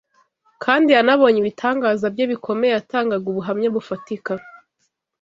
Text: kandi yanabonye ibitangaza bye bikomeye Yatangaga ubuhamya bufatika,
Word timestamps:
kandi 0.63 0.89
yanabonye 0.97 1.37
ibitangaza 1.39 2.05
bye 2.13 2.25
bikomeye 2.31 2.71
Yatangaga 2.73 3.25
ubuhamya 3.29 3.67
bufatika, 3.75 4.33